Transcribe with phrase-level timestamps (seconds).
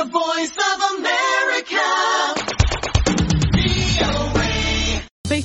[0.00, 0.56] The Voice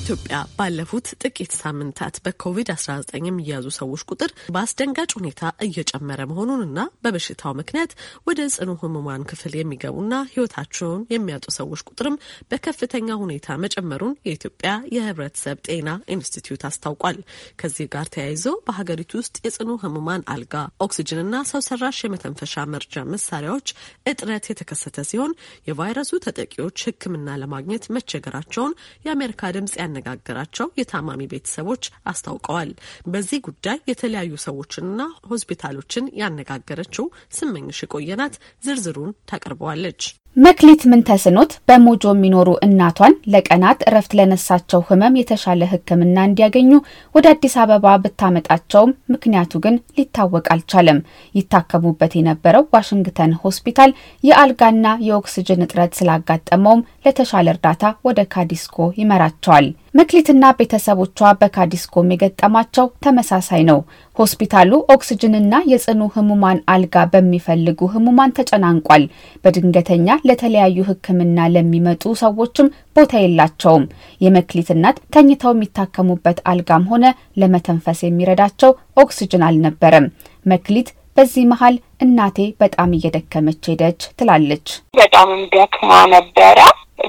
[0.08, 7.92] በኢትዮጵያ ባለፉት ጥቂት ሳምንታት በኮቪድ-19 የሚያዙ ሰዎች ቁጥር በአስደንጋጭ ሁኔታ እየጨመረ መሆኑንና በበሽታው ምክንያት
[8.28, 12.18] ወደ ጽኑ ህሙማን ክፍል የሚገቡና ህይወታቸውን የሚያጡ ሰዎች ቁጥርም
[12.50, 17.18] በከፍተኛ ሁኔታ መጨመሩን የኢትዮጵያ የህብረተሰብ ጤና ኢንስቲትዩት አስታውቋል።
[17.62, 20.54] ከዚህ ጋር ተያይዞ በሀገሪቱ ውስጥ የጽኑ ህሙማን አልጋ፣
[20.86, 23.68] ኦክሲጅንና ሰው ሰራሽ የመተንፈሻ መርጃ መሳሪያዎች
[24.12, 25.36] እጥረት የተከሰተ ሲሆን
[25.70, 32.70] የቫይረሱ ተጠቂዎች ሕክምና ለማግኘት መቸገራቸውን የአሜሪካ ድምጽ ያነጋገራቸው የታማሚ ቤተሰቦች አስታውቀዋል።
[33.08, 35.00] በዚህ ጉዳይ የተለያዩ ሰዎችንና
[35.30, 37.06] ሆስፒታሎችን ያነጋገረችው
[37.36, 38.34] ስመኝሽ የቆየናት
[38.66, 40.02] ዝርዝሩን ታቀርበዋለች።
[40.36, 46.70] መክሊት ምን ተስኖት በሞጆ የሚኖሩ እናቷን ለቀናት እረፍት ለነሳቸው ህመም የተሻለ ሕክምና እንዲያገኙ
[47.14, 50.98] ወደ አዲስ አበባ ብታመጣቸውም ምክንያቱ ግን ሊታወቅ አልቻለም።
[51.34, 53.92] ይታከሙበት የነበረው ዋሽንግተን ሆስፒታል
[54.24, 63.78] የአልጋና የኦክስጅን እጥረት ስላጋጠመውም ለተሻለ እርዳታ ወደ ካዲስኮ ይመራቸዋል። መክሊትና ቤተሰቦቿ በካዲስኮም የገጠማቸው ተመሳሳይ ነው።
[64.16, 69.04] ሆስፒታሉ ኦክስጅንና የጽኑ ህሙማን አልጋ በሚፈልጉ ህሙማን ተጨናንቋል።
[69.44, 73.84] በድንገተኛ ለተለያዩ ሕክምና ለሚመጡ ሰዎችም ቦታ የላቸውም።
[74.20, 77.04] የመክሊት እናት ተኝተው የሚታከሙበት አልጋም ሆነ
[77.42, 80.08] ለመተንፈስ የሚረዳቸው ኦክስጅን አልነበረም።
[80.46, 86.58] መክሊት በዚህ መሀል እናቴ በጣም እየደከመች ሄደች ትላለች። በጣምም ደክማ ነበረ።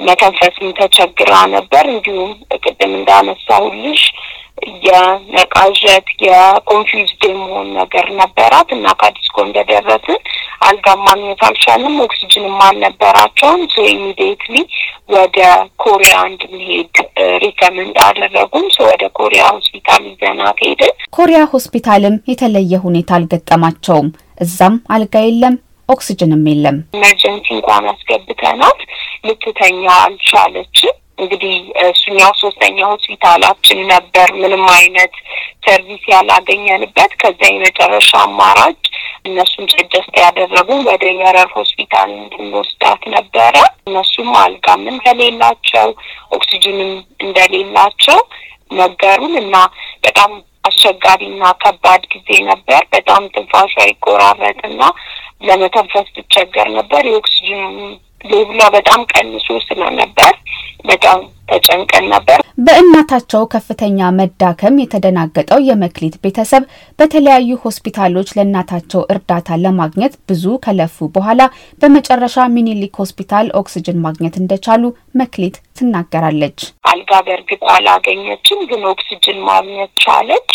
[0.08, 4.02] መተንፈስም ተቸግራ ነበር። እንዲሁም ቅድም እንዳነሳሁልሽ
[4.88, 10.22] የመቃዠት የ confused የመሆን ነገር ነበራት እና ከዲስኮ እንደደረስን
[10.62, 14.56] አልጋ ማግኘት አልቻልም። ኦክሲጅንም አልነበራቸውም። so immediately
[15.16, 15.38] ወደ
[15.84, 16.96] ኮሪያ እንድንሄድ
[17.44, 24.10] recommend አደረጉም። so ወደ ኮሪያ ሆስፒታል ይዘናት ሄድን። ኮሪያ ሆስፒታልም የተለየ ሁኔታ አልገጠማቸውም።
[24.42, 25.56] እዛም አልጋ የለም፣
[25.90, 28.80] ኦክስጅንም የለም። emergency እንኳን አስገብተናት
[29.28, 35.14] ልትተኛ አልቻለችም። እንግዲህ እሱኛው ሶስተኛ ሆስፒታላችን ነበር ምንም አይነት
[35.66, 38.78] service ያላገኘንበት። ከዛ የመጨረሻ አማራጭ
[39.28, 43.56] እነሱም suggest ያደረጉ ወደ የረር ሆስፒታል እንድንወስዳት ነበረ።
[43.88, 45.90] እነሱም አልጋም እንደሌላቸው
[46.38, 46.92] ኦክሲጅንም
[47.26, 48.20] እንደሌላቸው
[48.78, 49.56] ነገሩን እና
[50.06, 50.32] በጣም
[50.64, 54.82] አስቸጋሪና ከባድ ጊዜ ነበር። በጣም ትንፋሿ ይቆራረጥና
[55.42, 57.64] ለመተንፈስ ትቸገር ነበር። የኦክሲጅን
[58.22, 60.34] ሌብሏ በጣም ቀንሶ ስለነበር
[60.88, 61.20] በጣም
[61.50, 66.64] ተጨንቀን ነበር። በእናታቸው ከፍተኛ መዳከም የተደናገጠው የመክሊት ቤተሰብ
[67.00, 71.42] በተለያዩ ሆስፒታሎች ለእናታቸው እርዳታ ለማግኘት ብዙ ከለፉ በኋላ
[71.82, 74.84] በመጨረሻ ሚኒሊክ ሆስፒታል ኦክስጅን ማግኘት እንደቻሉ
[75.22, 76.60] መክሊት ትናገራለች።
[76.92, 80.52] አልጋ በእርግጥ አላገኘችም፣ ግን ኦክስጅን ማግኘት ቻለች።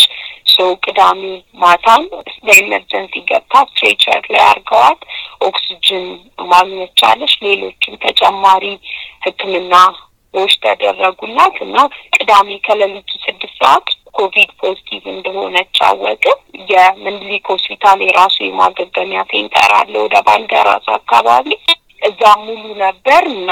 [0.47, 1.23] so ቅዳሜ
[1.59, 2.03] ማታም
[2.45, 5.01] በ emergency ገብታ stretcher ላይ አድርገዋት
[5.41, 6.05] ኦክስጅን
[6.53, 8.65] ማግኘት ቻለች። ሌሎችም ተጨማሪ
[9.27, 11.77] ሕክምናዎች ተደረጉላት እና
[12.17, 16.39] ቅዳሜ ከሌሊቱ ስድስት ሰዓት ኮቪድ positive እንደሆነች አወቅን።
[16.73, 20.17] የምኒልክ ሆስፒታል የራሱ የማገገሚያ center አለ ወደ
[20.97, 21.49] አካባቢ።
[22.03, 23.51] እዛ ሙሉ ነበር እና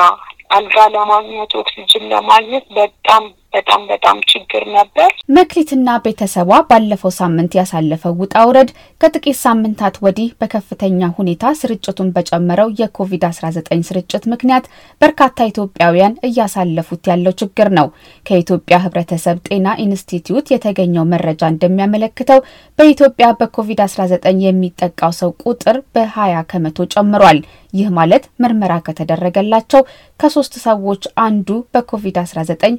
[0.51, 8.35] አልጋ ለማግኘት ኦክሲጅን ለማግኘት በጣም በጣም በጣም ችግር ነበር። መክሊትና ቤተሰቧ ባለፈው ሳምንት ያሳለፈው ውጣ
[8.49, 14.67] ውረድ ከጥቂት ሳምንታት ወዲህ በከፍተኛ ሁኔታ ስርጭቱን በጨመረው የኮቪድ-19 ስርጭት ምክንያት
[15.01, 17.89] በርካታ ኢትዮጵያውያን እያሳለፉት ያለው ችግር ነው።
[18.27, 22.41] ከኢትዮጵያ ሕብረተሰብ ጤና ኢንስቲትዩት የተገኘው መረጃ እንደሚያመለክተው
[22.79, 27.41] በኢትዮጵያ በኮቪድ-19 የሚጠቃው ሰው ቁጥር በ20 ከመቶ ጨምሯል።
[27.75, 29.83] ይህ ማለት ምርመራ ከተደረገላቸው
[30.21, 32.73] ከሶስት ሰዎች አንዱ በኮቪድ-19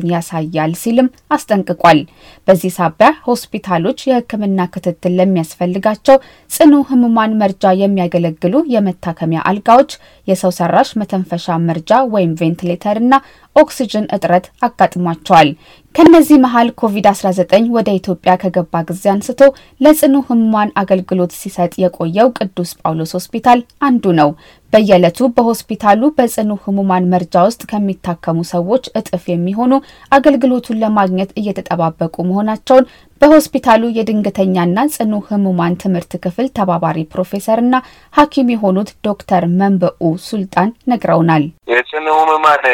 [0.00, 2.00] መያዙን ያሳያል ሲልም አስጠንቅቋል።
[2.48, 6.16] በዚህ ሳቢያ ሆስፒታሎች የሕክምና ክትትል ለሚያስፈልጋቸው
[6.50, 9.92] ጽኑ ህሙማን መርጃ የሚያገለግሉ የመታከሚያ አልጋዎች፣
[10.28, 13.12] የሰው ሰራሽ መተንፈሻ መርጃ ወይም ቬንቲሌተር እና
[13.56, 15.50] ኦክሲጅን እጥረት አጋጥሟቸዋል።
[15.94, 19.40] ከነዚህ መሀል ኮቪድ-19 ወደ ኢትዮጵያ ከገባ ጊዜ አንስቶ
[19.80, 24.30] ለጽኑ ህሙማን አገልግሎት ሲሰጥ የቆየው ቅዱስ ጳውሎስ ሆስፒታል አንዱ ነው።
[24.72, 29.72] በየዕለቱ በሆስፒታሉ በጽኑ ህሙማን መርጃ ውስጥ ከሚታከሙ ሰዎች እጥፍ የሚሆኑ
[30.12, 32.88] አገልግሎቱን ለማግኘት እየተጠባበቁ መሆናቸውን
[33.22, 37.74] በሆስፒታሉ የድንገተኛና ጽኑ ህሙማን ትምህርት ክፍል ተባባሪ ፕሮፌሰርና
[38.14, 42.64] ሐኪም የሆኑት ዶክተር መንበኡ ሱልጣን ነግረውናል። የጽኑ ህሙማን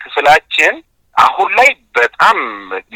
[0.00, 0.76] ክፍላችን
[1.20, 1.68] አሁን ላይ
[1.98, 2.36] በጣም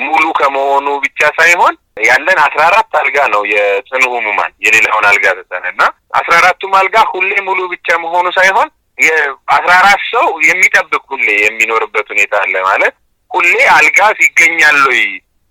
[0.05, 1.75] ሙሉ ከመሆኑ ብቻ ሳይሆን
[2.07, 5.83] ያለን አስራ አራት አልጋ ነው የጽኑ ህሙማን የሌላውን አልጋ ትተን እና
[6.21, 8.69] አስራ አራቱም አልጋ ሁሌ ሙሉ ብቻ መሆኑ ሳይሆን
[8.99, 12.95] የአስራ አራት ሰው የሚጠብቅ ሁሌ የሚኖርበት ሁኔታ አለ ማለት
[13.31, 15.03] ሁሌ አልጋ ይገኛል ወይ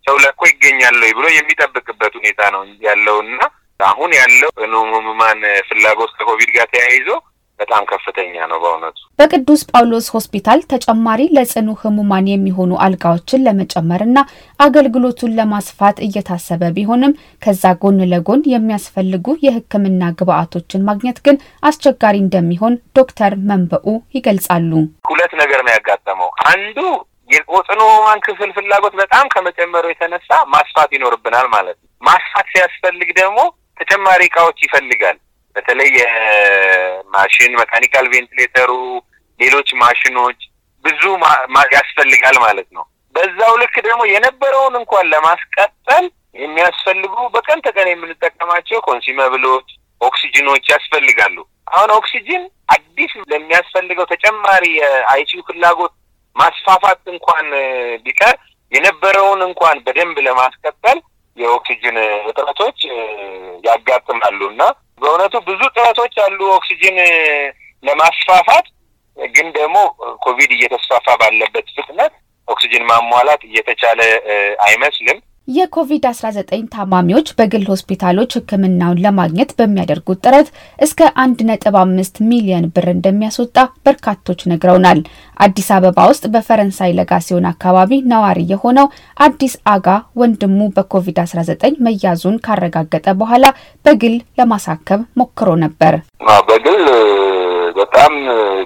[0.05, 3.41] ሰው ለኮ ይገኛል ወይ ብሎ የሚጠብቅበት ሁኔታ ነው ያለው እና
[3.79, 7.09] አሁን ያለው ጽኑ ህሙማን ፍላጎት ከኮቪድ ጋር ተያይዞ
[7.63, 14.17] በጣም ከፍተኛ ነው በእውነቱ። በቅዱስ ጳውሎስ ሆስፒታል ተጨማሪ ለጽኑ ህሙማን የሚሆኑ አልጋዎችን ለመጨመርና
[14.59, 21.37] አገልግሎቱን ለማስፋት እየታሰበ ቢሆንም ከዛ ጎን ለጎን የሚያስፈልጉ የሕክምና ግብአቶችን ማግኘት ግን
[21.69, 23.87] አስቸጋሪ እንደሚሆን ዶክተር መንበኡ
[24.17, 24.71] ይገልጻሉ።
[25.11, 26.77] ሁለት ነገር ነው ያጋጠመው። አንዱ
[27.29, 27.51] የጽኑ
[27.81, 33.39] ህሙማን ክፍል ፍላጎት በጣም ከመጨመሩ የተነሳ ማስፋት ይኖርብናል ማለት ነው። ማስፋት ሲያስፈልግ ደግሞ
[33.79, 35.17] ተጨማሪ እቃዎች ይፈልጋል።
[35.55, 38.71] በተለይ የማሽን mechanical ventilator ኡ፣
[39.39, 40.39] ሌሎች ማሽኖች
[40.85, 41.03] ብዙ
[41.75, 42.83] ያስፈልጋል ማለት ነው።
[43.15, 46.05] በዛው ልክ ደግሞ የነበረውን እንኳን ለማስቀጠል
[46.39, 49.67] የሚያስፈልጉ በቀን ተቀን የምንጠቀማቸው consumable ኦች፣
[50.01, 51.37] ኦክሲጅኖች ያስፈልጋሉ።
[51.71, 52.43] አሁን ኦክሲጅን
[52.75, 55.93] አዲስ ለሚያስፈልገው ተጨማሪ የ ICU ፍላጎት
[56.35, 57.47] ማስፋፋት እንኳን
[58.05, 58.35] ቢቀር
[58.71, 60.97] የነበረውን እንኳን በደንብ ለማስቀጠል
[61.37, 61.97] የኦክሲጅን
[62.29, 62.79] እጥረቶች
[63.67, 64.63] ያጋጥማሉ እና
[65.01, 65.61] በእውነቱ ብዙ
[66.23, 66.97] አሉ ኦክሲጅን
[67.83, 68.67] ለማስፋፋት
[69.17, 69.75] ግን ደግሞ
[70.21, 72.13] ኮቪድ እየተስፋፋ ባለበት ፍጥነት
[72.47, 73.99] ኦክሲጅን ማሟላት እየተቻለ
[74.67, 80.47] አይመስልም። የኮቪድ-19 ታማሚዎች በግል ሆስፒታሎች ሕክምናውን ለማግኘት በሚያደርጉት ጥረት
[80.79, 84.99] እስከ አንድ ነጥብ አምስት ሚሊዮን ብር እንደሚያስወጣ በርካቶች ነግረውናል።
[85.37, 88.87] አዲስ አበባ ውስጥ በፈረንሳይ ለጋሲዮን አካባቢ ነዋሪ የሆነው
[89.19, 89.87] አዲስ አጋ
[90.21, 93.45] ወንድሙ በኮቪድ-19 መያዙን ካረጋገጠ በኋላ
[93.85, 95.95] በግል ለማሳከም ሞክሮ ነበር።
[96.49, 96.79] በግል
[97.77, 98.13] በጣም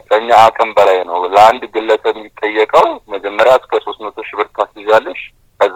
[0.10, 5.22] ከኛ አቅም በላይ ነው። ለአንድ ግለሰብ የሚጠየቀው መጀመሪያ እስከ ሶስት መቶ ሺህ ብር ታስይዛለሽ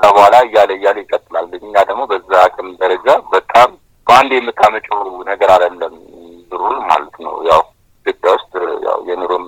[0.01, 3.69] ከዛ በኋላ እያለ እያለ ይቀጥላል። እኛ ደግሞ በዛ አቅም ደረጃ በጣም
[4.07, 5.93] በአንድ የምታመጪው ነገር አይደለም
[6.51, 7.61] ብሩ ማለት ነው። ያው
[8.05, 8.53] ኢትዮጵያ ውስጥ
[8.85, 9.45] ያው የኑሮም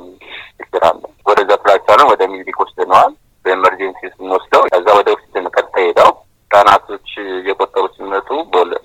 [0.59, 3.13] ችግር አለ። ወደዛ ፍላቻለን ወደ ሚኒሊክ ወስደነዋል።
[3.45, 6.11] በ emergency ስንወስደው ከዛ ወደ ኦክሲጅን ቀጥታ ሄደው
[6.44, 7.09] ህጻናቶች
[7.39, 8.29] እየቆጠሩ ሲመጡ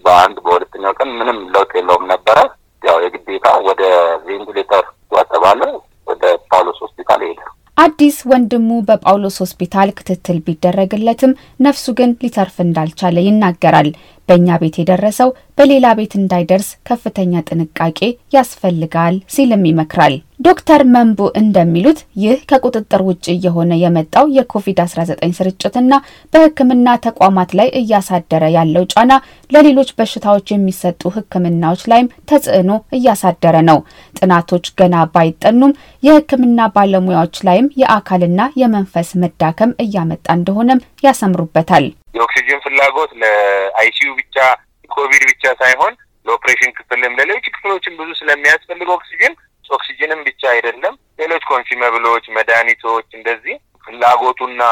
[0.06, 2.38] በአንድ በሁለተኛው ቀን ምንም ለውጥ የለውም ነበረ።
[2.82, 3.82] ያው የግዴታ ወደ
[4.26, 4.84] ቬንቲሌተር
[5.30, 5.62] ተባለ።
[6.06, 7.40] ወደ ጳውሎስ ሆስፒታል ሄደ።
[7.78, 13.88] አዲስ ወንድሙ በጳውሎስ ሆስፒታል ክትትል ቢደረግለትም ነፍሱ ግን ሊተርፍ እንዳልቻለ ይናገራል።
[14.28, 17.98] በእኛ ቤት የደረሰው በሌላ ቤት እንዳይደርስ ከፍተኛ ጥንቃቄ
[18.34, 20.14] ያስፈልጋል ሲልም ይመክራል።
[20.46, 25.92] ዶክተር መንቡ እንደሚሉት ይህ ከቁጥጥር ውጭ እየሆነ የመጣው የኮቪድ-19 ስርጭትና
[26.32, 29.12] በሕክምና ተቋማት ላይ እያሳደረ ያለው ጫና
[29.50, 33.80] ለሌሎች በሽታዎች የሚሰጡ ሕክምናዎች ላይም ተጽዕኖ እያሳደረ ነው።
[34.16, 41.86] ጥናቶች ገና ባይጠኑም የሕክምና ባለሙያዎች ላይም የአካልና የመንፈስ መዳከም እያመጣ እንደሆነም ያሰምሩበታል።
[42.18, 44.36] የኦክሲጅን ፍላጎት ለአይሲዩ ብቻ
[44.90, 45.94] ኮቪድ ብቻ ሳይሆን
[46.26, 49.34] ለኦፕሬሽን ክፍልም ለሌሎች ክፍሎችም ብዙ ስለሚያስፈልግ ኦክሲጅን
[49.70, 54.62] ኦክሲጅንም ብቻ አይደለም፣ ሌሎች consumable ኦች፣ መድኃኒቶች እንደዚህ ፍላጎቱና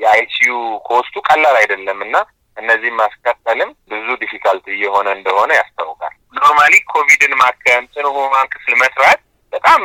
[0.00, 0.52] የ
[0.88, 2.14] ICU cost ኡ ቀላል አይደለም እና
[2.56, 9.20] እነዚህም ማስቀጠልም ብዙ difficulty እየሆነ እንደሆነ ያስታውቃል። normally ኮቪድን ማከም ጽኑ ህሙማን ክፍል መስራት
[9.52, 9.82] በጣም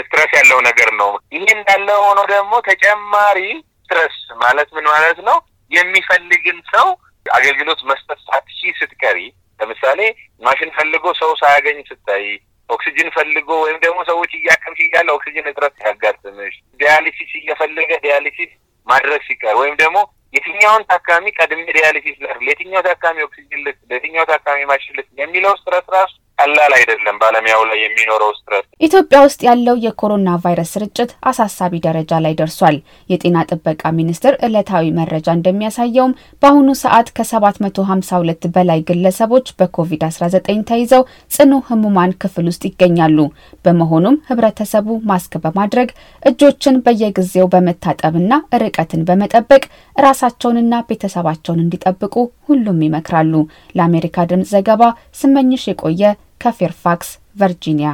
[0.00, 3.38] stress ያለው ነገር ነው። ይህ እንዳለ ሆኖ ደግሞ ተጨማሪ
[3.80, 5.36] stress ማለት ምን ማለት ነው?
[5.70, 6.88] የሚፈልግን ሰው
[7.26, 9.18] አገልግሎት መስጠት ሳትሺ ስትቀሪ፣
[9.60, 10.00] ለምሳሌ
[10.42, 12.26] ማሽን ፈልጎ ሰው ሳያገኝ ስታይ፣
[12.68, 18.52] ኦክሲጅን ፈልጎ ወይም ደግሞ ሰዎች እያከምሽ እያለ ኦክሲጅን እጥረት ሲያጋጥምሽ፣ dialysis እየፈለገ dialysis
[18.86, 19.98] ማድረግ ሲቀር ወይም ደግሞ
[20.34, 25.86] የትኛውን ታካሚ ቀድሜ dialysis ላድርግ፣ ለየትኛው ታካሚ ኦክሲጅን ልስጥ፣ ለየትኛው ታካሚ ማሽን ልስጥ የሚለው stress
[25.96, 26.14] ራሱ
[26.46, 32.34] ቀላል አይደለም። ባለሙያው ላይ የሚኖረው stress ኢትዮጵያ ውስጥ ያለው የኮሮና ቫይረስ ስርጭት አሳሳቢ ደረጃ ላይ
[32.40, 32.76] ደርሷል።
[33.10, 36.12] የጤና ጥበቃ ሚኒስቴር ዕለታዊ መረጃ እንደሚያሳየውም
[36.42, 40.36] በአሁኑ ሰዓት ከ752 በላይ ግለሰቦች በኮቪድ-19
[40.70, 43.18] ተይዘው ጽኑ ህሙማን ክፍል ውስጥ ይገኛሉ።
[43.64, 45.88] በመሆኑም ህብረተሰቡ ማስክ በማድረግ
[46.22, 49.62] እጆችን በየጊዜው በመታጠብና ርቀትን በመጠበቅ
[49.96, 52.14] ራሳቸውንና ቤተሰባቸውን እንዲጠብቁ
[52.48, 53.34] ሁሉም ይመክራሉ።
[53.76, 54.82] ለአሜሪካ ድምጽ ዘገባ
[55.20, 56.02] ስመኝሽ የቆየ
[56.41, 57.89] ከፌርፋክስ ቨርጂኒያ